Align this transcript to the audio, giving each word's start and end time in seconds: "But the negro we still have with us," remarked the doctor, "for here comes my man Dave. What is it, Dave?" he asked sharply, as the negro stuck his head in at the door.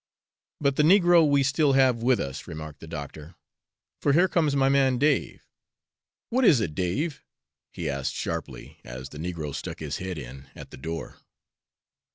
"But 0.59 0.77
the 0.77 0.81
negro 0.81 1.29
we 1.29 1.43
still 1.43 1.73
have 1.73 2.01
with 2.01 2.19
us," 2.19 2.47
remarked 2.47 2.79
the 2.79 2.87
doctor, 2.87 3.35
"for 4.01 4.13
here 4.13 4.27
comes 4.27 4.55
my 4.55 4.67
man 4.67 4.97
Dave. 4.97 5.43
What 6.31 6.43
is 6.43 6.59
it, 6.59 6.73
Dave?" 6.73 7.23
he 7.71 7.87
asked 7.87 8.15
sharply, 8.15 8.79
as 8.83 9.09
the 9.09 9.19
negro 9.19 9.53
stuck 9.53 9.77
his 9.79 9.97
head 9.97 10.17
in 10.17 10.47
at 10.55 10.71
the 10.71 10.77
door. 10.77 11.19